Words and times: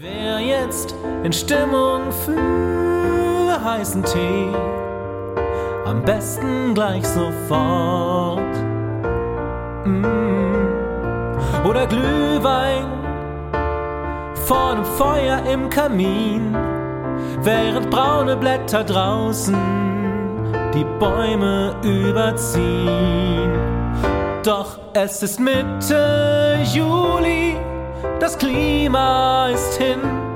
Ich 0.00 0.04
wär 0.04 0.38
jetzt 0.38 0.94
in 1.24 1.32
Stimmung 1.32 2.12
für 2.24 3.64
heißen 3.64 4.04
Tee. 4.04 4.48
Am 5.86 6.04
besten 6.04 6.72
gleich 6.74 7.04
sofort. 7.04 8.38
Mm. 9.84 11.66
Oder 11.66 11.86
Glühwein 11.86 12.86
vor 14.46 14.76
dem 14.76 14.84
Feuer 14.84 15.42
im 15.52 15.68
Kamin, 15.68 16.56
während 17.42 17.90
braune 17.90 18.36
Blätter 18.36 18.84
draußen 18.84 19.56
die 20.74 20.86
Bäume 21.00 21.74
überziehen. 21.82 23.52
Doch 24.44 24.78
es 24.94 25.22
ist 25.24 25.40
Mitte 25.40 26.60
Juli 26.72 27.56
das 28.20 28.36
Klima 28.36 29.48
ist 29.48 29.57
in. 29.88 30.27